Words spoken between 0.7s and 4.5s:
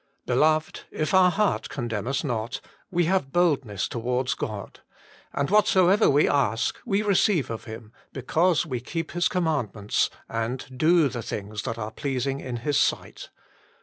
if our heart condemn us not, we have boldness toward